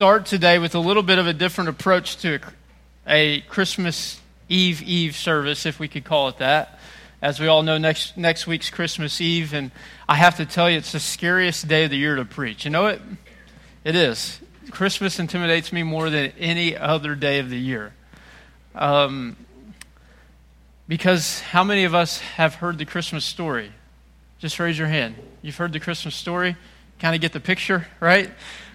[0.00, 2.40] start today with a little bit of a different approach to
[3.06, 6.78] a Christmas Eve Eve service, if we could call it that.
[7.20, 9.70] As we all know, next, next week's Christmas Eve, and
[10.08, 12.64] I have to tell you, it's the scariest day of the year to preach.
[12.64, 13.02] You know it?
[13.84, 14.40] It is.
[14.70, 17.92] Christmas intimidates me more than any other day of the year.
[18.74, 19.36] Um,
[20.88, 23.70] because how many of us have heard the Christmas story?
[24.38, 25.16] Just raise your hand.
[25.42, 26.56] You've heard the Christmas story?
[27.00, 28.30] Kind of get the picture, right?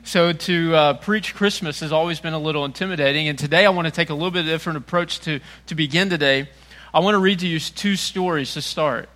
[0.05, 3.87] So to uh, preach Christmas has always been a little intimidating, and today I want
[3.87, 6.47] to take a little bit of different approach to, to begin today.
[6.93, 9.09] I want to read to you two stories to start.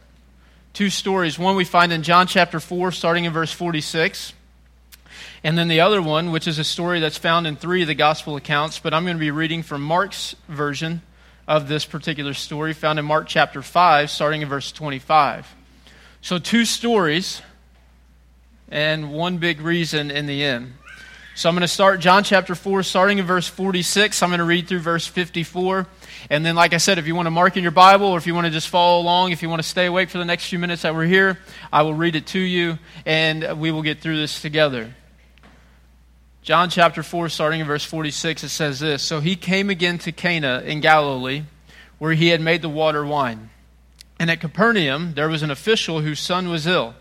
[0.74, 1.38] Two stories.
[1.38, 4.34] One we find in John chapter 4, starting in verse 46.
[5.44, 7.94] And then the other one, which is a story that's found in three of the
[7.94, 11.04] gospel accounts, but I'm going to be reading from Mark's version
[11.48, 15.56] of this particular story, found in Mark chapter 5, starting in verse 25.
[16.22, 17.44] So, two stories
[18.72, 20.74] and one big reason in the end.
[21.40, 24.22] So I'm going to start John chapter 4, starting in verse 46.
[24.22, 25.88] I'm going to read through verse 54.
[26.30, 28.28] And then, like I said, if you want to mark in your Bible or if
[28.28, 30.50] you want to just follow along, if you want to stay awake for the next
[30.50, 31.40] few minutes that we're here,
[31.72, 34.94] I will read it to you and we will get through this together.
[36.42, 40.12] John chapter 4, starting in verse 46, it says this So he came again to
[40.12, 41.44] Cana in Galilee,
[42.00, 43.50] where he had made the water wine.
[44.20, 46.96] And at Capernaum, there was an official whose son was ill.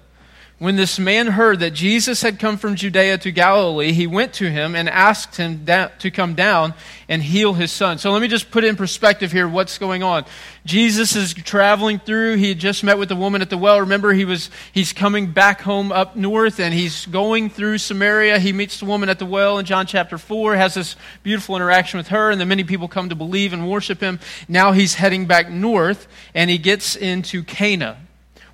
[0.58, 4.50] When this man heard that Jesus had come from Judea to Galilee, he went to
[4.50, 6.74] him and asked him to come down
[7.08, 7.98] and heal his son.
[7.98, 10.24] So let me just put in perspective here what's going on.
[10.64, 12.38] Jesus is traveling through.
[12.38, 13.78] He just met with the woman at the well.
[13.78, 18.40] Remember, he was he's coming back home up north and he's going through Samaria.
[18.40, 21.98] He meets the woman at the well in John chapter 4, has this beautiful interaction
[21.98, 24.18] with her, and then many people come to believe and worship him.
[24.48, 28.07] Now he's heading back north and he gets into Cana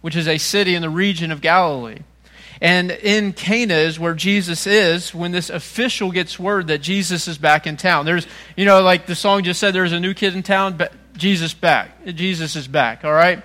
[0.05, 2.01] which is a city in the region of Galilee.
[2.61, 7.39] And in Cana is where Jesus is when this official gets word that Jesus is
[7.39, 8.05] back in town.
[8.05, 10.93] There's, you know, like the song just said, there's a new kid in town, but
[11.17, 12.05] Jesus back.
[12.05, 13.39] Jesus is back, all right?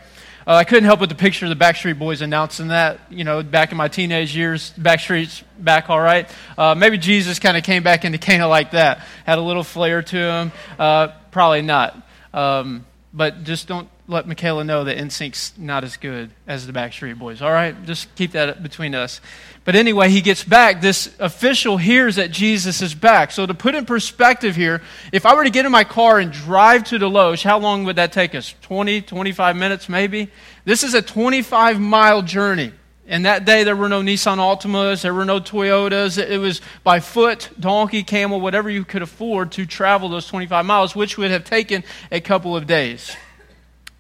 [0.46, 3.42] Uh, I couldn't help but the picture of the Backstreet Boys announcing that, you know,
[3.42, 6.30] back in my teenage years, Backstreet's back, all right?
[6.58, 10.02] Uh, maybe Jesus kind of came back into Cana like that, had a little flair
[10.02, 10.52] to him.
[10.78, 12.06] Uh, probably not.
[12.34, 17.20] Um, but just don't let Michaela know that NSYNC's not as good as the Backstreet
[17.20, 17.44] Boys.
[17.44, 17.76] All right?
[17.86, 19.22] Just keep that between us.
[19.66, 20.82] But anyway, he gets back.
[20.82, 23.30] This official hears that Jesus is back.
[23.30, 24.82] So to put in perspective here,
[25.12, 27.98] if I were to get in my car and drive to Deloge, how long would
[27.98, 28.56] that take us?
[28.64, 30.32] 20, 25 minutes maybe?
[30.66, 32.74] This is a 25 mile journey.
[33.08, 36.18] And that day there were no Nissan Altimas, there were no Toyotas.
[36.18, 40.96] It was by foot, donkey, camel, whatever you could afford to travel those 25 miles,
[40.96, 43.16] which would have taken a couple of days.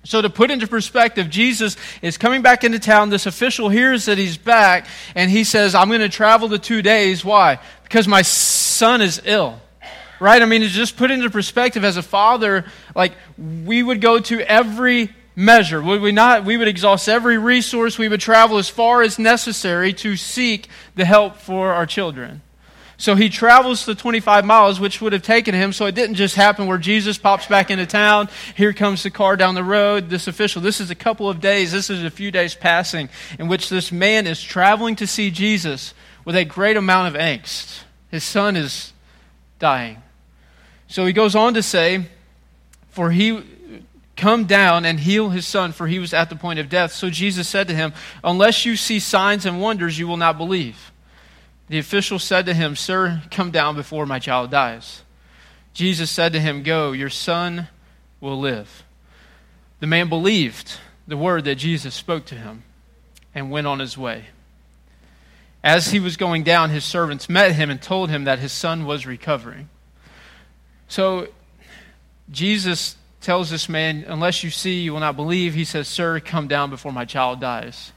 [0.05, 3.09] So, to put into perspective, Jesus is coming back into town.
[3.09, 6.81] This official hears that he's back, and he says, I'm going to travel the two
[6.81, 7.25] days.
[7.25, 7.59] Why?
[7.83, 9.59] Because my son is ill.
[10.21, 10.41] Right?
[10.41, 12.65] I mean, to just put into perspective, as a father,
[12.95, 16.43] like, we would go to every measure, would we not?
[16.43, 17.97] We would exhaust every resource.
[17.97, 22.41] We would travel as far as necessary to seek the help for our children.
[22.99, 25.71] So he travels the 25 miles, which would have taken him.
[25.71, 28.27] So it didn't just happen where Jesus pops back into town.
[28.55, 30.61] Here comes the car down the road, this official.
[30.61, 31.71] This is a couple of days.
[31.71, 33.07] This is a few days passing
[33.39, 35.93] in which this man is traveling to see Jesus
[36.25, 37.83] with a great amount of angst.
[38.11, 38.91] His son is
[39.59, 40.03] dying.
[40.89, 42.05] So he goes on to say,
[42.89, 43.41] For he
[44.17, 46.91] come down and heal his son, for he was at the point of death.
[46.91, 47.93] So Jesus said to him,
[48.25, 50.88] Unless you see signs and wonders, you will not believe.
[51.69, 55.03] The official said to him, Sir, come down before my child dies.
[55.73, 57.67] Jesus said to him, Go, your son
[58.19, 58.83] will live.
[59.79, 62.63] The man believed the word that Jesus spoke to him
[63.33, 64.25] and went on his way.
[65.63, 68.85] As he was going down, his servants met him and told him that his son
[68.85, 69.69] was recovering.
[70.87, 71.27] So
[72.31, 75.53] Jesus tells this man, Unless you see, you will not believe.
[75.53, 77.91] He says, Sir, come down before my child dies.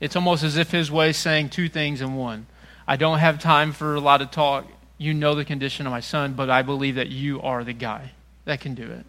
[0.00, 2.46] It's almost as if his way is saying two things in one.
[2.86, 4.66] I don't have time for a lot of talk.
[4.98, 8.12] You know the condition of my son, but I believe that you are the guy
[8.44, 9.06] that can do it.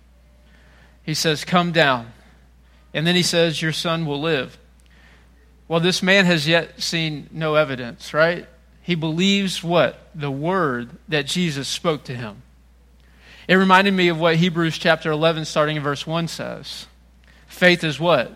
[1.03, 2.11] He says, Come down.
[2.93, 4.57] And then he says, Your son will live.
[5.67, 8.47] Well, this man has yet seen no evidence, right?
[8.81, 9.99] He believes what?
[10.13, 12.43] The word that Jesus spoke to him.
[13.47, 16.87] It reminded me of what Hebrews chapter 11, starting in verse 1 says.
[17.47, 18.31] Faith is what?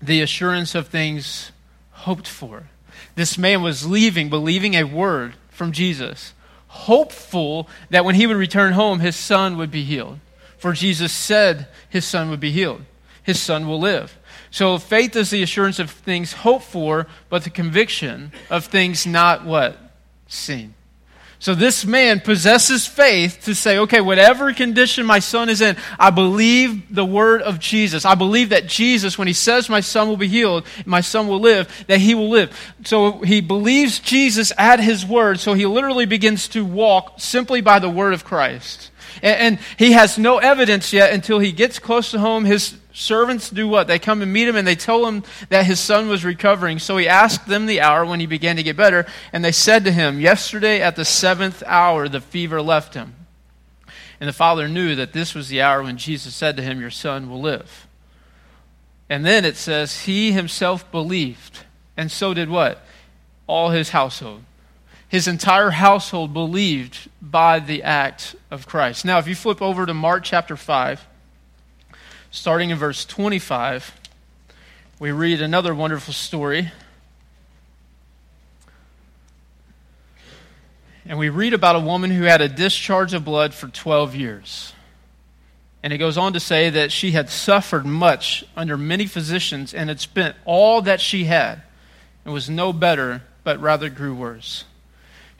[0.00, 1.52] The assurance of things
[1.90, 2.70] hoped for
[3.20, 6.32] this man was leaving, believing a word from Jesus,
[6.68, 10.18] hopeful that when he would return home, his son would be healed.
[10.56, 12.82] For Jesus said his son would be healed,
[13.22, 14.18] his son will live.
[14.50, 19.44] So faith is the assurance of things hoped for, but the conviction of things not
[19.44, 19.78] what?
[20.26, 20.74] Seen.
[21.40, 26.10] So this man possesses faith to say, okay, whatever condition my son is in, I
[26.10, 28.04] believe the word of Jesus.
[28.04, 31.40] I believe that Jesus, when he says my son will be healed, my son will
[31.40, 32.54] live, that he will live.
[32.84, 35.40] So he believes Jesus at his word.
[35.40, 38.90] So he literally begins to walk simply by the word of Christ.
[39.22, 42.44] And, and he has no evidence yet until he gets close to home.
[42.44, 43.86] His servants do what?
[43.86, 46.78] They come and meet him and they tell him that his son was recovering.
[46.78, 49.84] So he asked them the hour when he began to get better, and they said
[49.84, 53.14] to him, Yesterday at the seventh hour the fever left him.
[54.20, 56.90] And the father knew that this was the hour when Jesus said to him, Your
[56.90, 57.86] son will live.
[59.08, 61.60] And then it says, He himself believed,
[61.96, 62.84] and so did what?
[63.46, 64.42] All his household.
[65.10, 69.04] His entire household believed by the act of Christ.
[69.04, 71.04] Now, if you flip over to Mark chapter 5,
[72.30, 73.92] starting in verse 25,
[75.00, 76.70] we read another wonderful story.
[81.04, 84.74] And we read about a woman who had a discharge of blood for 12 years.
[85.82, 89.88] And it goes on to say that she had suffered much under many physicians and
[89.88, 91.62] had spent all that she had
[92.24, 94.66] and was no better, but rather grew worse.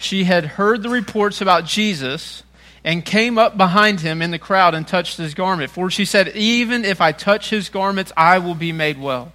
[0.00, 2.42] She had heard the reports about Jesus
[2.82, 5.70] and came up behind him in the crowd and touched his garment.
[5.70, 9.32] For she said, Even if I touch his garments, I will be made well.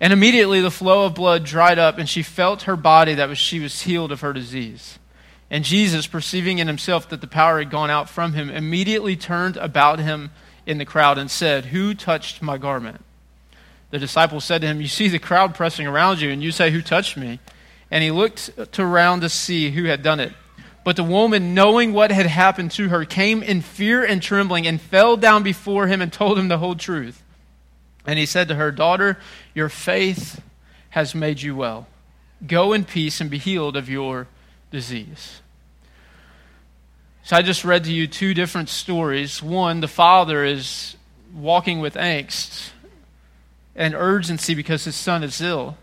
[0.00, 3.38] And immediately the flow of blood dried up, and she felt her body that was,
[3.38, 5.00] she was healed of her disease.
[5.50, 9.56] And Jesus, perceiving in himself that the power had gone out from him, immediately turned
[9.56, 10.30] about him
[10.64, 13.04] in the crowd and said, Who touched my garment?
[13.90, 16.70] The disciples said to him, You see the crowd pressing around you, and you say,
[16.70, 17.40] Who touched me?
[17.92, 20.32] And he looked around to see who had done it.
[20.82, 24.80] But the woman, knowing what had happened to her, came in fear and trembling and
[24.80, 27.22] fell down before him and told him the whole truth.
[28.06, 29.18] And he said to her, Daughter,
[29.54, 30.40] your faith
[30.90, 31.86] has made you well.
[32.44, 34.26] Go in peace and be healed of your
[34.70, 35.42] disease.
[37.24, 39.42] So I just read to you two different stories.
[39.42, 40.96] One, the father is
[41.34, 42.70] walking with angst
[43.76, 45.76] and urgency because his son is ill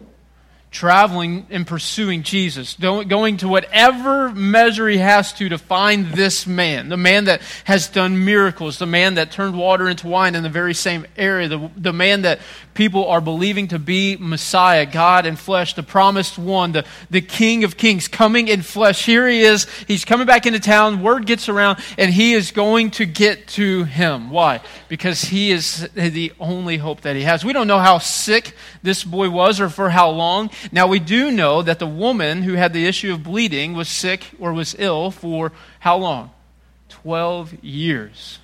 [0.71, 6.89] traveling and pursuing Jesus, going to whatever measure he has to to find this man,
[6.89, 10.49] the man that has done miracles, the man that turned water into wine in the
[10.49, 12.39] very same area, the, the man that
[12.75, 17.63] people are believing to be Messiah, God in flesh, the promised one, the, the King
[17.63, 19.05] of Kings coming in flesh.
[19.05, 19.67] Here he is.
[19.87, 21.01] He's coming back into town.
[21.01, 24.29] Word gets around, and he is going to get to him.
[24.29, 24.61] Why?
[24.87, 27.43] Because he is the only hope that he has.
[27.43, 30.51] We don't know how sick this boy was or for how long.
[30.71, 34.31] Now, we do know that the woman who had the issue of bleeding was sick
[34.39, 36.31] or was ill for how long?
[36.89, 38.39] 12 years.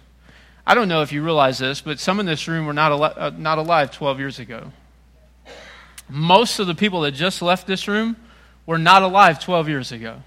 [0.67, 3.03] I don't know if you realize this, but some in this room were not, al-
[3.03, 4.71] uh, not alive 12 years ago.
[6.09, 8.15] Most of the people that just left this room
[8.65, 10.21] were not alive 12 years ago.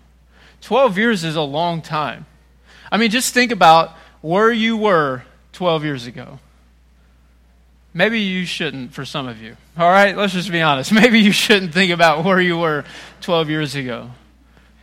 [0.61, 2.26] 12 years is a long time.
[2.90, 3.90] I mean, just think about
[4.20, 6.38] where you were 12 years ago.
[7.99, 9.56] Maybe you shouldn't for some of you.
[9.77, 10.93] All right, let's just be honest.
[11.03, 12.85] Maybe you shouldn't think about where you were
[13.23, 14.12] 12 years ago.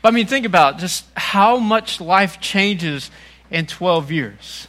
[0.01, 3.09] But I mean, think about just how much life changes
[3.49, 4.67] in 12 years.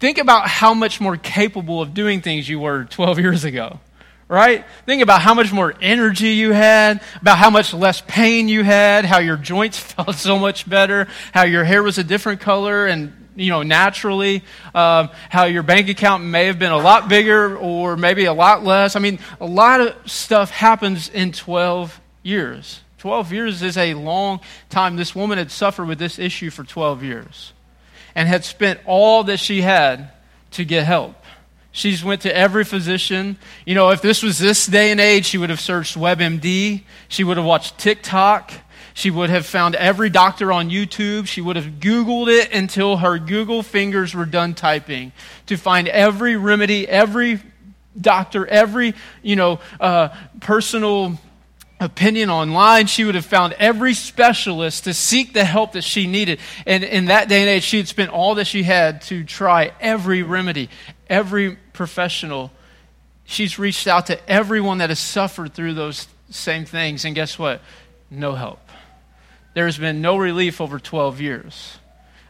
[0.00, 3.78] Think about how much more capable of doing things you were 12 years ago,
[4.26, 4.64] right?
[4.86, 9.04] Think about how much more energy you had, about how much less pain you had,
[9.04, 13.23] how your joints felt so much better, how your hair was a different color and
[13.36, 14.42] you know, naturally,
[14.74, 18.64] um, how your bank account may have been a lot bigger or maybe a lot
[18.64, 18.96] less.
[18.96, 22.80] I mean, a lot of stuff happens in 12 years.
[22.98, 24.96] 12 years is a long time.
[24.96, 27.52] This woman had suffered with this issue for 12 years
[28.14, 30.10] and had spent all that she had
[30.52, 31.14] to get help.
[31.72, 33.36] She's went to every physician.
[33.66, 36.82] You know, if this was this day and age, she would have searched WebMD.
[37.08, 38.52] She would have watched TikTok.
[38.96, 41.26] She would have found every doctor on YouTube.
[41.26, 45.10] She would have Googled it until her Google fingers were done typing
[45.46, 47.40] to find every remedy, every
[48.00, 50.10] doctor, every, you know, uh,
[50.40, 51.18] personal
[51.80, 52.86] opinion online.
[52.86, 56.38] She would have found every specialist to seek the help that she needed.
[56.64, 59.72] And in that day and age, she had spent all that she had to try
[59.80, 60.70] every remedy,
[61.10, 62.52] every professional.
[63.24, 67.04] She's reached out to everyone that has suffered through those same things.
[67.04, 67.60] And guess what?
[68.08, 68.63] No help
[69.54, 71.78] there has been no relief over 12 years.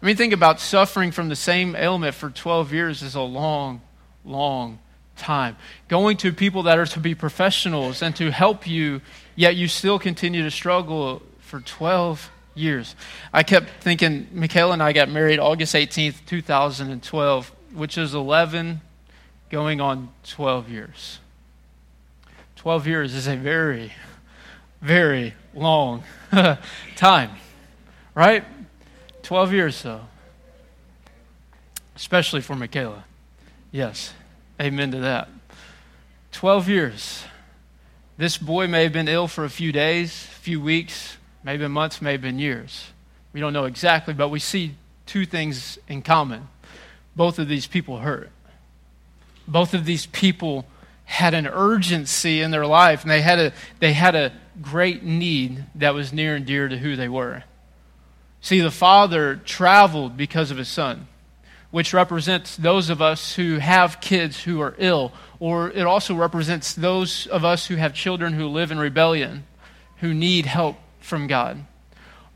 [0.00, 3.81] I mean, think about suffering from the same ailment for 12 years is a long,
[4.25, 4.78] long
[5.16, 5.57] time.
[5.88, 9.00] Going to people that are to be professionals and to help you,
[9.35, 12.95] yet you still continue to struggle for 12 years.
[13.33, 18.81] I kept thinking, Michaela and I got married August 18th, 2012, which is 11
[19.50, 21.21] going on 12 years.
[22.57, 23.93] 12 years is a very,
[24.81, 26.02] very long
[26.96, 27.30] time,
[28.14, 28.44] right?
[29.22, 30.02] 12 years, though.
[31.96, 33.04] Especially for Michaela.
[33.70, 34.12] Yes.
[34.60, 35.28] Amen to that.
[36.32, 37.24] 12 years.
[38.16, 42.00] This boy may have been ill for a few days, a few weeks, maybe months,
[42.00, 42.92] maybe years.
[43.32, 44.76] We don't know exactly, but we see
[45.06, 46.48] two things in common.
[47.16, 48.30] Both of these people hurt.
[49.46, 50.66] Both of these people
[51.04, 54.32] had an urgency in their life, and they had a, they had a
[54.62, 57.44] great need that was near and dear to who they were.
[58.40, 61.08] See, the father traveled because of his son,
[61.70, 66.75] which represents those of us who have kids who are ill, or it also represents
[66.75, 69.44] those of us who have children who live in rebellion,
[69.96, 71.64] who need help from God.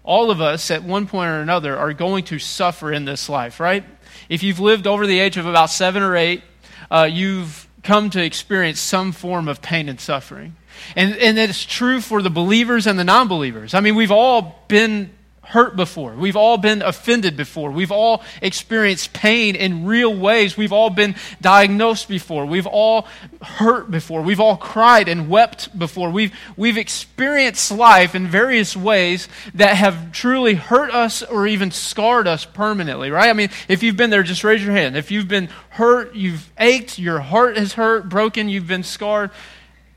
[0.02, 3.60] All of us, at one point or another, are going to suffer in this life,
[3.60, 3.84] right?
[4.30, 6.42] If you've lived over the age of about seven or eight,
[6.90, 10.54] uh, you've come to experience some form of pain and suffering.
[10.94, 13.72] And, and it's true for the believers and the non believers.
[13.72, 15.10] I mean, we've all been
[15.48, 16.12] hurt before.
[16.12, 17.70] We've all been offended before.
[17.70, 20.58] We've all experienced pain in real ways.
[20.58, 22.44] We've all been diagnosed before.
[22.44, 23.08] We've all
[23.40, 24.20] hurt before.
[24.20, 26.10] We've all cried and wept before.
[26.10, 32.26] We've, we've experienced life in various ways that have truly hurt us or even scarred
[32.26, 33.30] us permanently, right?
[33.30, 34.98] I mean, if you've been there, just raise your hand.
[34.98, 39.30] If you've been hurt, you've ached, your heart has hurt, broken, you've been scarred,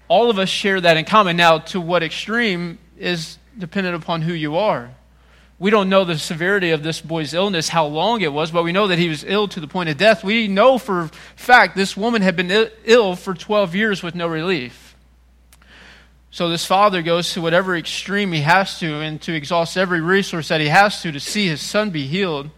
[0.08, 1.36] all of us share that in common.
[1.36, 4.92] Now, to what extreme is dependent upon who you are.
[5.62, 8.72] We don't know the severity of this boy's illness, how long it was, but we
[8.72, 10.24] know that he was ill to the point of death.
[10.24, 14.96] We know for fact this woman had been ill for 12 years with no relief.
[16.32, 20.48] So this father goes to whatever extreme he has to and to exhaust every resource
[20.48, 22.50] that he has to to see his son be healed.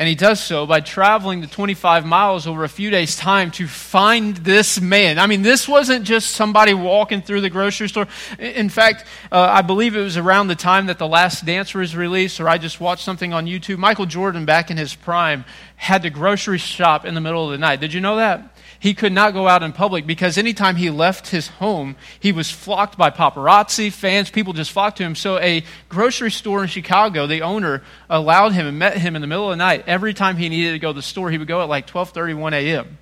[0.00, 3.66] And he does so by traveling the 25 miles over a few days' time to
[3.68, 5.18] find this man.
[5.18, 8.06] I mean, this wasn't just somebody walking through the grocery store.
[8.38, 11.94] In fact, uh, I believe it was around the time that The Last Dance was
[11.94, 13.76] released, or I just watched something on YouTube.
[13.76, 15.44] Michael Jordan, back in his prime,
[15.76, 17.80] had to grocery shop in the middle of the night.
[17.80, 18.56] Did you know that?
[18.80, 22.50] he could not go out in public because anytime he left his home, he was
[22.50, 25.14] flocked by paparazzi, fans, people just flocked to him.
[25.14, 29.28] So a grocery store in Chicago, the owner allowed him and met him in the
[29.28, 29.84] middle of the night.
[29.90, 32.52] Every time he needed to go to the store, he would go at like 12:31
[32.52, 32.98] a.m.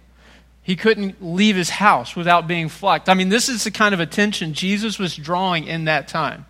[0.63, 3.11] He couldn't leave his house without being flocked.
[3.11, 6.47] I mean, this is the kind of attention Jesus was drawing in that time.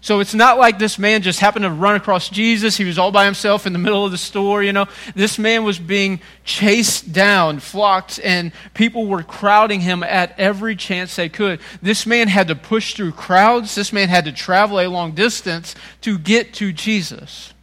[0.00, 2.76] So it's not like this man just happened to run across Jesus.
[2.76, 4.86] He was all by himself in the middle of the store, you know.
[5.14, 11.14] This man was being chased down, flocked, and people were crowding him at every chance
[11.14, 11.60] they could.
[11.80, 13.76] This man had to push through crowds.
[13.76, 17.54] This man had to travel a long distance to get to Jesus.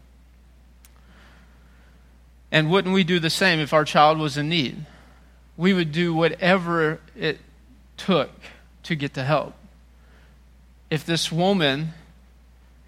[2.57, 4.83] And wouldn't we do the same if our child was in need?
[5.57, 7.37] We would do whatever it
[7.97, 8.31] took
[8.81, 9.53] to get the help.
[10.89, 11.89] If this woman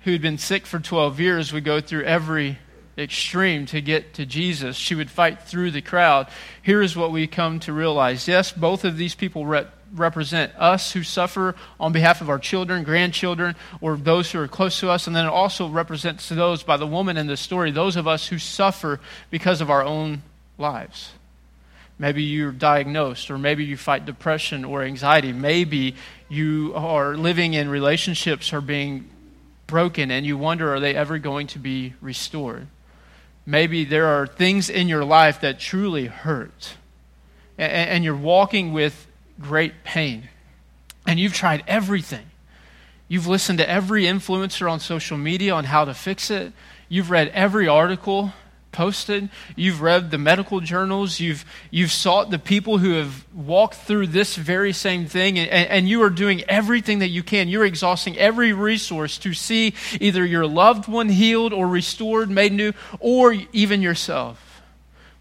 [0.05, 2.57] who'd been sick for 12 years would go through every
[2.97, 4.75] extreme to get to Jesus.
[4.75, 6.29] She would fight through the crowd.
[6.63, 8.27] Here is what we come to realize.
[8.27, 12.83] Yes, both of these people re- represent us who suffer on behalf of our children,
[12.83, 16.63] grandchildren, or those who are close to us, and then it also represents to those
[16.63, 20.21] by the woman in the story, those of us who suffer because of our own
[20.57, 21.11] lives.
[21.97, 25.33] Maybe you're diagnosed, or maybe you fight depression or anxiety.
[25.33, 25.95] Maybe
[26.29, 29.09] you are living in relationships or being
[29.67, 32.67] broken and you wonder, are they ever going to be restored?
[33.45, 36.75] Maybe there are things in your life that truly hurt,
[37.57, 39.07] and, you're walking with
[39.39, 40.29] great pain,
[41.07, 42.25] and you've tried everything.
[43.07, 46.53] You've listened to every influencer on social media on how to fix it.
[46.87, 48.33] You've read every article
[48.71, 49.29] posted.
[49.55, 51.19] You've read the medical journals.
[51.19, 55.89] You've, you've sought the people who have walked through this very same thing, and, and
[55.89, 57.47] you are doing everything that you can.
[57.47, 62.73] You're exhausting every resource to see either your loved one healed or restored, made new,
[62.99, 64.61] or even yourself.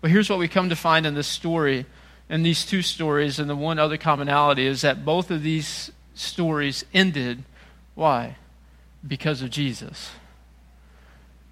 [0.00, 1.86] But here's what we come to find in this story,
[2.28, 6.84] in these two stories, and the one other commonality is that both of these stories
[6.92, 7.44] ended.
[7.94, 8.36] Why?
[9.06, 10.10] Because of Jesus.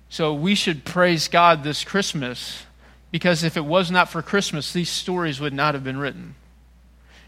[0.09, 2.65] So we should praise God this Christmas
[3.11, 6.35] because if it was not for Christmas, these stories would not have been written.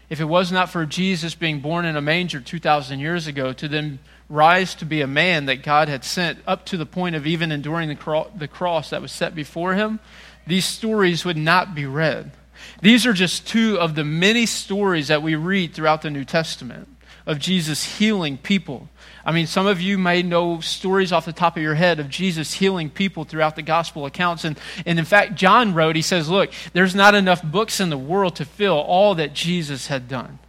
[0.09, 3.67] If it was not for Jesus being born in a manger 2,000 years ago to
[3.67, 7.27] then rise to be a man that God had sent up to the point of
[7.27, 9.99] even enduring the, cro- the cross that was set before him,
[10.47, 12.31] these stories would not be read.
[12.81, 16.87] These are just two of the many stories that we read throughout the New Testament
[17.25, 18.89] of Jesus healing people
[19.25, 22.09] I mean, some of you may know stories off the top of your head of
[22.09, 24.43] Jesus healing people throughout the gospel accounts.
[24.43, 27.97] And, and in fact, John wrote, he says, Look, there's not enough books in the
[27.97, 30.39] world to fill all that Jesus had done.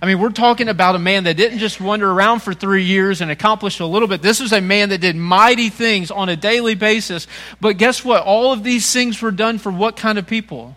[0.00, 3.20] I mean, we're talking about a man that didn't just wander around for three years
[3.20, 4.22] and accomplish a little bit.
[4.22, 7.26] This was a man that did mighty things on a daily basis.
[7.60, 8.22] But guess what?
[8.22, 10.76] All of these things were done for what kind of people?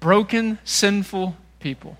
[0.00, 1.96] Broken, sinful people.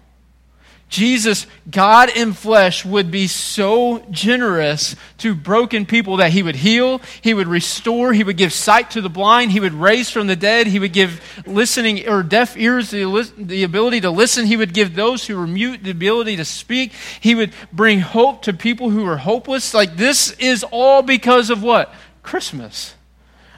[0.89, 7.01] Jesus, God in flesh, would be so generous to broken people that he would heal,
[7.23, 10.37] he would restore, he would give sight to the blind, he would raise from the
[10.37, 14.73] dead, he would give listening or deaf ears the, the ability to listen, he would
[14.73, 18.91] give those who were mute the ability to speak, he would bring hope to people
[18.91, 19.75] who were hopeless.
[19.75, 21.93] Like this is all because of what?
[22.23, 22.95] Christmas.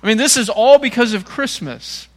[0.03, 2.09] I mean, this is all because of Christmas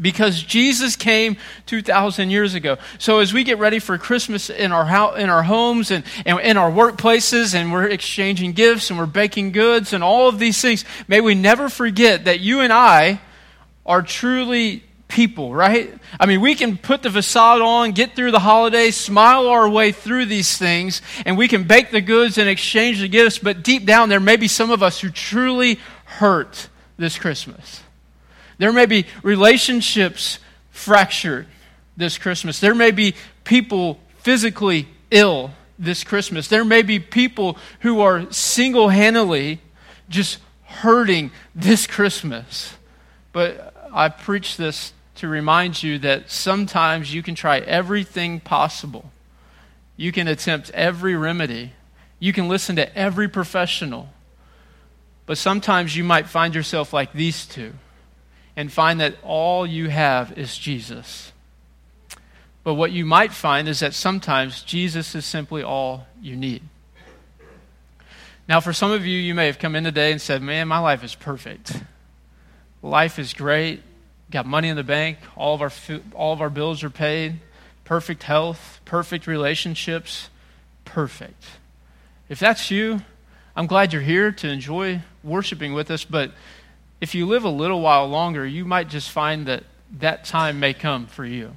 [0.00, 1.36] because Jesus came
[1.66, 2.78] 2,000 years ago.
[2.98, 6.38] So as we get ready for Christmas in our, house, in our homes and, and
[6.40, 10.60] in our workplaces, and we're exchanging gifts and we're baking goods and all of these
[10.60, 13.20] things, may we never forget that you and I
[13.84, 15.94] are truly people, right?
[16.18, 19.92] I mean, we can put the facade on, get through the holidays, smile our way
[19.92, 23.86] through these things, and we can bake the goods and exchange the gifts, but deep
[23.86, 27.82] down, there may be some of us who truly hurt this Christmas.
[28.58, 30.38] There may be relationships
[30.70, 31.46] fractured
[31.96, 32.60] this Christmas.
[32.60, 36.48] There may be people physically ill this Christmas.
[36.48, 39.60] There may be people who are single handedly
[40.08, 42.74] just hurting this Christmas.
[43.32, 49.10] But I preach this to remind you that sometimes you can try everything possible.
[49.96, 51.72] You can attempt every remedy.
[52.18, 54.08] You can listen to every professional.
[55.24, 57.72] But sometimes you might find yourself like these two
[58.56, 61.32] and find that all you have is Jesus.
[62.64, 66.62] But what you might find is that sometimes Jesus is simply all you need.
[68.48, 70.78] Now, for some of you, you may have come in today and said, Man, my
[70.78, 71.80] life is perfect.
[72.82, 73.82] Life is great.
[74.30, 75.18] Got money in the bank.
[75.36, 75.72] All of our,
[76.14, 77.40] all of our bills are paid.
[77.84, 78.80] Perfect health.
[78.84, 80.28] Perfect relationships.
[80.84, 81.44] Perfect.
[82.28, 83.00] If that's you,
[83.54, 86.32] I'm glad you're here to enjoy worshiping with us, but
[87.00, 89.64] if you live a little while longer, you might just find that
[89.98, 91.56] that time may come for you.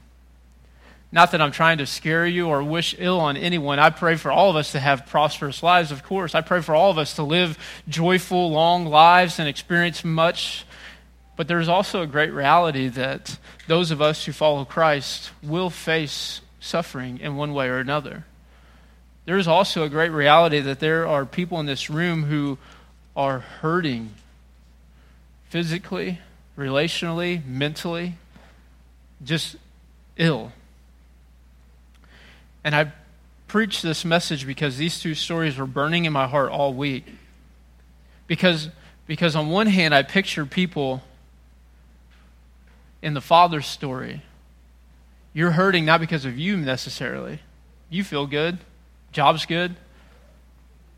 [1.12, 3.80] Not that I'm trying to scare you or wish ill on anyone.
[3.80, 6.36] I pray for all of us to have prosperous lives, of course.
[6.36, 10.66] I pray for all of us to live joyful, long lives and experience much.
[11.36, 16.42] But there's also a great reality that those of us who follow Christ will face
[16.60, 18.26] suffering in one way or another.
[19.26, 22.58] There is also a great reality that there are people in this room who
[23.16, 24.12] are hurting
[25.50, 26.20] physically,
[26.58, 28.16] relationally, mentally,
[29.24, 29.58] just
[30.18, 30.52] ill.
[32.64, 32.92] And I
[33.48, 37.06] preached this message because these two stories were burning in my heart all week.
[38.28, 38.70] Because,
[39.08, 41.02] because on one hand, I picture people
[43.02, 44.22] in the father's story.
[45.34, 47.40] You're hurting not because of you necessarily.
[47.90, 48.60] You feel good,
[49.12, 49.76] job's good,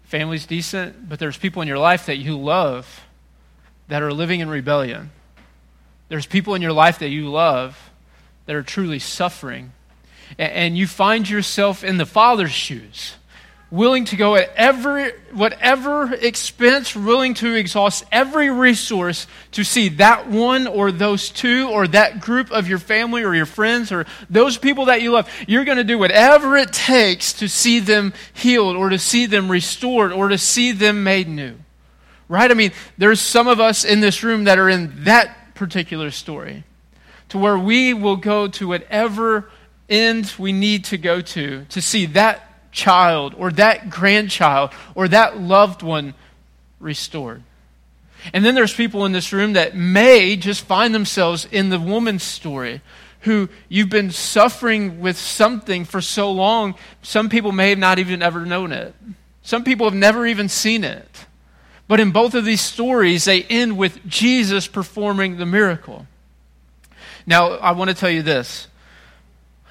[0.03, 3.05] family's decent, but there's people in your life that you love
[3.91, 5.12] that are living in rebellion.
[6.08, 7.91] There's people in your life that you love
[8.45, 9.73] that are truly suffering.
[10.38, 13.15] And you find yourself in the Father's shoes,
[13.69, 20.30] willing to go at every, whatever expense, willing to exhaust every resource to see that
[20.30, 24.58] one or those two or that group of your family or your friends or those
[24.58, 25.30] people that you love.
[25.49, 29.51] You're going to do whatever it takes to see them healed or to see them
[29.51, 31.56] restored or to see them made new.
[32.31, 32.49] Right?
[32.49, 36.63] I mean, there's some of us in this room that are in that particular story
[37.27, 39.51] to where we will go to whatever
[39.89, 45.41] end we need to go to to see that child or that grandchild or that
[45.41, 46.13] loved one
[46.79, 47.43] restored.
[48.33, 52.23] And then there's people in this room that may just find themselves in the woman's
[52.23, 52.79] story
[53.23, 58.21] who you've been suffering with something for so long, some people may have not even
[58.21, 58.95] ever known it.
[59.41, 61.25] Some people have never even seen it.
[61.91, 66.08] But in both of these stories, they end with Jesus performing the miracle.
[67.27, 68.69] Now, I want to tell you this.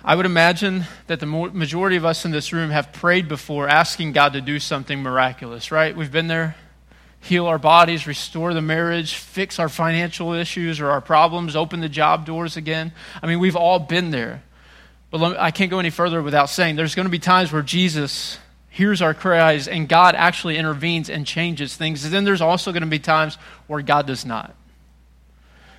[0.05, 4.13] I would imagine that the majority of us in this room have prayed before asking
[4.13, 5.97] God to do something miraculous, right?
[5.97, 6.57] We've been there.
[7.21, 11.89] Heal our bodies, restore the marriage, fix our financial issues or our problems, open the
[11.89, 12.93] job doors again.
[13.23, 14.43] I mean, we've all been there.
[15.11, 17.63] But me, I can't go any further without saying there's going to be times where
[17.63, 18.39] Jesus
[18.71, 22.05] hears our cries and God actually intervenes and changes things.
[22.05, 24.55] And then there's also going to be times where God does not.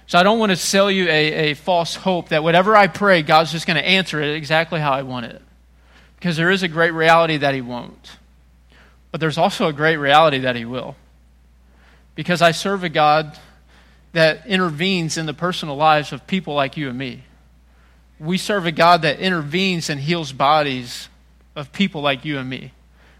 [0.05, 3.21] So I don't want to sell you a, a false hope that whatever I pray,
[3.21, 5.41] God's just going to answer it exactly how I want it.
[6.17, 8.17] Because there is a great reality that He won't.
[9.11, 10.97] But there's also a great reality that He will.
[12.13, 13.39] Because I serve a God
[14.11, 17.23] that intervenes in the personal lives of people like you and me.
[18.19, 21.07] We serve a God that intervenes and heals bodies
[21.55, 22.73] of people like you and me.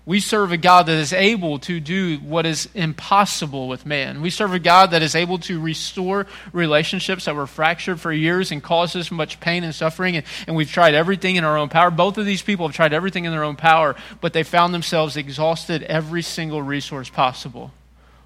[0.06, 4.22] We serve a God that is able to do what is impossible with man.
[4.22, 8.52] We serve a God that is able to restore relationships that were fractured for years
[8.52, 10.18] and caused causes much pain and suffering.
[10.18, 11.92] And, and, we've tried everything in our own power.
[11.92, 15.16] Both of these people have tried everything in their own power, but they found themselves
[15.18, 17.72] exhausted every single resource possible.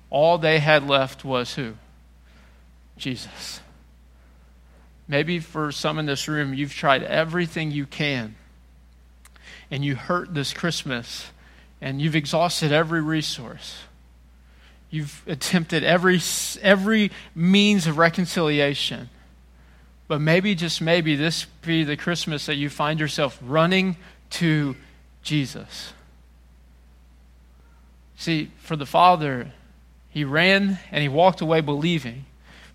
[0.10, 1.74] All they had left was who?
[2.98, 3.60] Jesus.
[5.08, 8.36] Maybe for some in this room, you've tried everything you can,
[9.70, 11.32] and you hurt this Christmas
[11.86, 13.78] and you've exhausted every resource.
[14.90, 16.20] You've attempted every,
[16.64, 19.12] every means of reconciliation.
[20.08, 23.98] But maybe, just maybe, this be the Christmas that you find yourself running
[24.32, 24.76] to
[25.22, 25.94] Jesus.
[28.18, 29.52] See, for the father,
[30.10, 32.26] he ran and he walked away believing.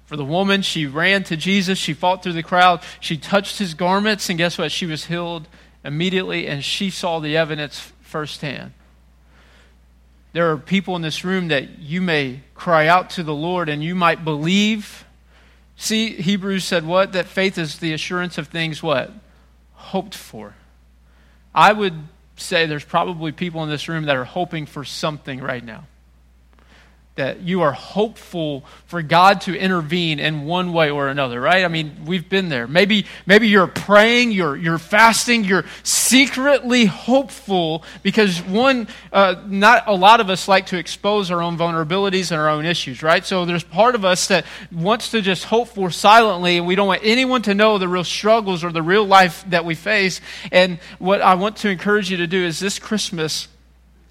[0.04, 1.80] For the woman, she ran to Jesus.
[1.80, 2.80] She fought through the crowd.
[3.00, 4.70] She touched his garments, and guess what?
[4.70, 5.48] She was healed
[5.84, 8.72] immediately, and she saw the evidence firsthand.
[10.32, 13.82] There are people in this room that you may cry out to the Lord and
[13.82, 15.04] you might believe.
[15.76, 17.12] See, Hebrews said what?
[17.12, 19.12] That faith is the assurance of things what?
[19.74, 20.54] Hoped for.
[21.54, 21.94] I would
[22.36, 25.86] say there's probably people in this room that are hoping for something right now
[27.20, 31.66] that you are hopeful for God to intervene in one way or another, right?
[31.66, 32.66] I mean, we've been there.
[32.66, 39.92] Maybe, maybe you're praying, you're, you're fasting, you're secretly hopeful because one, uh, not a
[39.92, 43.22] lot of us like to expose our own vulnerabilities and our own issues, right?
[43.22, 46.88] So there's part of us that wants to just hope for silently and we don't
[46.88, 50.22] want anyone to know the real struggles or the real life that we face.
[50.50, 53.46] And what I want to encourage you to do is this Christmas,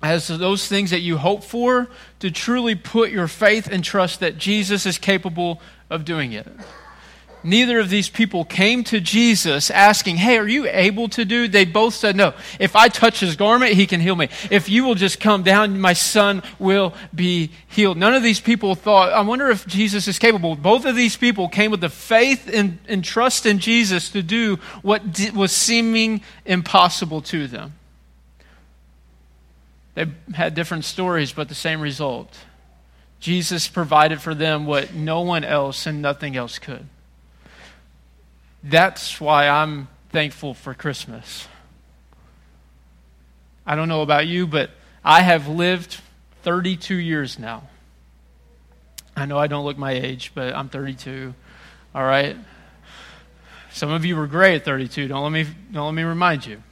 [0.01, 1.87] as those things that you hope for,
[2.19, 6.47] to truly put your faith and trust that Jesus is capable of doing it.
[7.43, 11.47] Neither of these people came to Jesus asking, Hey, are you able to do?
[11.47, 12.33] They both said, No.
[12.59, 14.27] If I touch his garment, he can heal me.
[14.51, 17.97] If you will just come down, my son will be healed.
[17.97, 20.55] None of these people thought, I wonder if Jesus is capable.
[20.55, 24.57] Both of these people came with the faith and, and trust in Jesus to do
[24.81, 25.01] what
[25.33, 27.73] was seeming impossible to them.
[29.95, 32.37] They had different stories, but the same result.
[33.19, 36.85] Jesus provided for them what no one else and nothing else could.
[38.63, 41.47] That's why I'm thankful for Christmas.
[43.65, 44.71] I don't know about you, but
[45.03, 45.99] I have lived
[46.43, 47.63] 32 years now.
[49.15, 51.33] I know I don't look my age, but I'm 32.
[51.93, 52.37] All right?
[53.71, 55.07] Some of you were gray at 32.
[55.07, 56.63] Don't let me, don't let me remind you.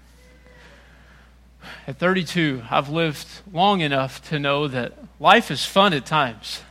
[1.87, 6.61] At 32, I've lived long enough to know that life is fun at times.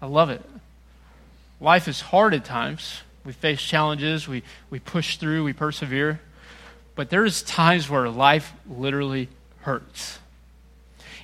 [0.00, 0.42] I love it.
[1.60, 3.02] Life is hard at times.
[3.24, 6.20] We face challenges, we, we push through, we persevere.
[6.94, 9.28] But there's times where life literally
[9.60, 10.18] hurts.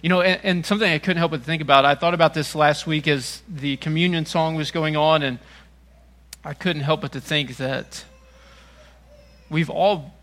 [0.03, 2.55] You know, and, and, something I couldn't help but think about, I thought about this
[2.55, 5.39] last week as the communion song was going on, and
[6.45, 8.05] I couldn't help but to think that
[9.49, 10.15] we've all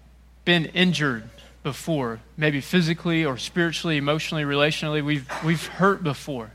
[0.45, 1.27] been injured
[1.63, 5.03] before, maybe physically or spiritually, emotionally, relationally.
[5.03, 6.51] We've, we've hurt before.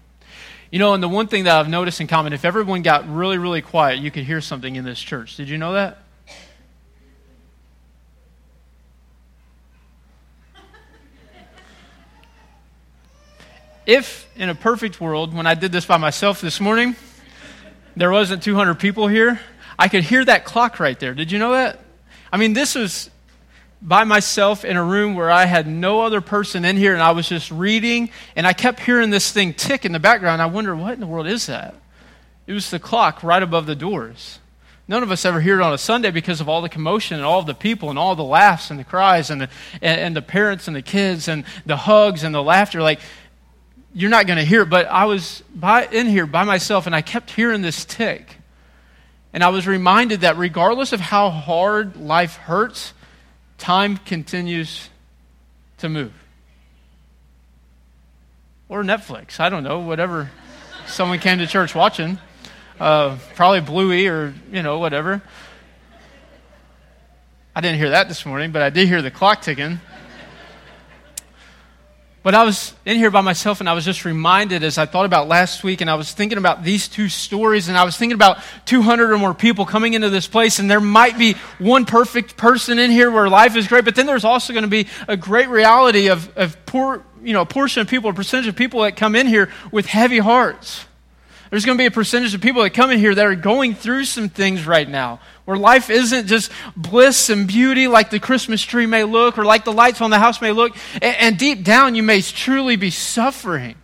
[0.70, 3.38] You know, and the one thing that I've noticed in common, if everyone got really,
[3.38, 5.36] really quiet, you could hear something in this church.
[5.36, 5.98] Did you know that?
[13.86, 16.94] If in a perfect world, when I did this by myself this morning,
[17.96, 19.40] there wasn't 200 people here,
[19.78, 21.14] I could hear that clock right there.
[21.14, 21.80] Did you know that?
[22.30, 23.08] I mean, this was
[23.80, 27.12] by myself in a room where I had no other person in here and I
[27.12, 30.42] was just reading and I kept hearing this thing tick in the background.
[30.42, 31.74] I wonder what in the world is that?
[32.46, 34.40] It was the clock right above the doors.
[34.88, 37.24] None of us ever hear it on a Sunday because of all the commotion and
[37.24, 39.50] all the people and all the laughs and the cries and the,
[39.82, 42.80] and, and the parents and the kids and the hugs and the laughter.
[42.80, 43.00] Like,
[43.92, 44.70] you're not going to hear it.
[44.70, 48.36] But I was by, in here by myself and I kept hearing this tick.
[49.34, 52.94] And I was reminded that regardless of how hard life hurts,
[53.58, 54.88] time continues
[55.78, 56.12] to move.
[58.68, 60.30] Or Netflix, I don't know, whatever
[60.86, 62.18] someone came to church watching.
[62.78, 65.22] Uh, probably Bluey or, you know, whatever.
[67.54, 69.80] I didn't hear that this morning, but I did hear the clock ticking.
[72.28, 75.06] But I was in here by myself and I was just reminded as I thought
[75.06, 78.16] about last week and I was thinking about these two stories and I was thinking
[78.16, 78.36] about
[78.66, 82.78] 200 or more people coming into this place and there might be one perfect person
[82.78, 85.48] in here where life is great, but then there's also going to be a great
[85.48, 88.94] reality of, of poor, you know, a portion of people, a percentage of people that
[88.94, 90.84] come in here with heavy hearts.
[91.50, 93.74] There's going to be a percentage of people that come in here that are going
[93.74, 98.62] through some things right now where life isn't just bliss and beauty like the Christmas
[98.62, 100.76] tree may look or like the lights on the house may look.
[101.00, 103.76] And, deep down, you may truly be suffering.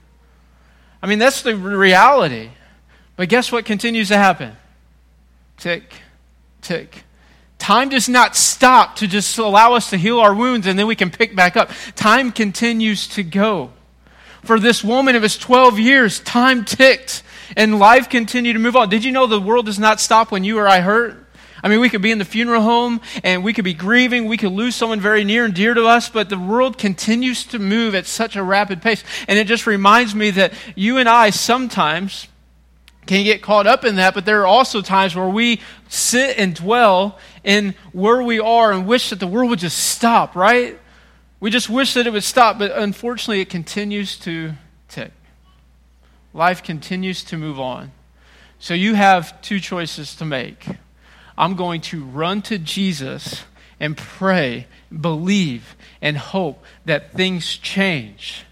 [1.03, 2.51] I mean, that's the reality.
[3.17, 4.55] But guess what continues to happen?
[5.57, 5.85] Tick,
[6.61, 7.05] tick.
[7.59, 10.97] Time does not stop to just allow us to heal our wounds and then we
[10.97, 11.71] can pick back up.
[11.95, 13.71] Time continues to go.
[14.43, 16.21] For this woman, it was 12 years.
[16.21, 17.23] Time ticked
[17.57, 18.89] and life continued to move on.
[18.89, 21.25] Did you know the world does not stop when you or I hurt?
[21.63, 24.27] I mean, we could be in the funeral home and we could be grieving.
[24.27, 27.59] We could lose someone very near and dear to us, but the world continues to
[27.59, 29.03] move at such a rapid pace.
[29.29, 32.29] And it just reminds me that you and I sometimes
[33.07, 36.55] can get caught up in that, but there are also times where we sit and
[36.55, 40.79] dwell in where we are and wish that the world would just stop, right?
[41.41, 44.53] We just wish that it would stop, but unfortunately, it continues to
[44.89, 45.13] tick.
[46.35, 47.93] Life continues to move on.
[48.59, 50.67] So you have two choices to make.
[51.39, 53.45] I'm going to run to Jesus
[53.79, 54.67] and pray,
[55.01, 58.45] believe, and hope that things change.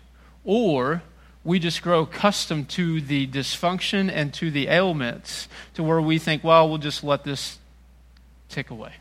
[0.45, 1.03] Or
[1.45, 6.45] we just grow accustomed to the dysfunction and to the ailments to where we think,
[6.45, 7.59] well, we'll just let this
[8.49, 8.93] tick away.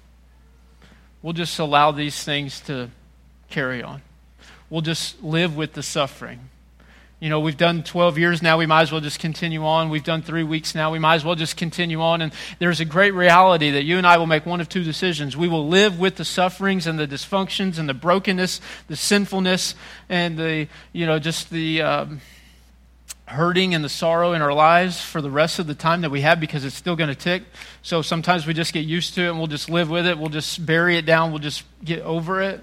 [1.22, 2.90] We'll just allow these things to
[3.50, 4.02] carry on.
[4.72, 6.51] We'll just live with the suffering
[7.22, 9.92] you know, we've done 12 years now, we might as well just continue on.
[9.92, 12.20] We've done three weeks now, we might as well just continue on.
[12.20, 15.38] And there's a great reality that you and I will make one of two decisions.
[15.38, 19.76] We will live with the sufferings and the dysfunctions and the brokenness, the sinfulness,
[20.10, 22.22] and the, you know, just the um,
[23.26, 26.22] hurting and the sorrow in our lives for the rest of the time that we
[26.22, 27.44] have because it's still going to tick.
[27.84, 30.18] So sometimes we just get used to it and we'll just live with it.
[30.18, 31.30] We'll just bury it down.
[31.30, 32.62] We'll just get over it.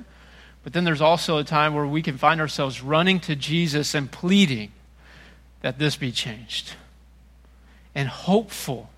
[0.62, 4.10] But then there's also a time where we can find ourselves running to Jesus and
[4.10, 4.72] pleading
[5.60, 6.72] that this be changed
[7.94, 8.90] and hopeful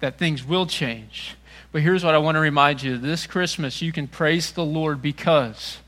[0.00, 1.36] that things will change.
[1.72, 5.00] But here's what I want to remind you this Christmas, you can praise the Lord
[5.00, 5.78] because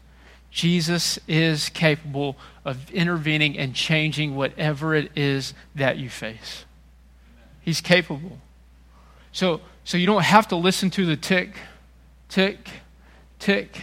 [0.50, 6.64] Jesus is capable of intervening and changing whatever it is that you face.
[7.62, 8.38] He's capable.
[9.32, 11.56] So, so you don't have to listen to the tick,
[12.28, 12.68] tick,
[13.38, 13.80] tick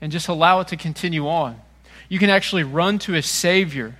[0.00, 1.60] and just allow it to continue on.
[2.08, 3.96] You can actually run to a Savior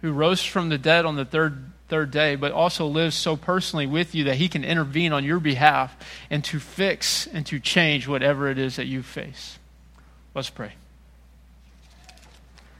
[0.00, 3.86] who rose from the dead on the third, third day, but also lives so personally
[3.86, 5.96] with you that he can intervene on your behalf
[6.28, 9.58] and to fix and to change whatever it is that you face.
[10.34, 10.72] Let's pray.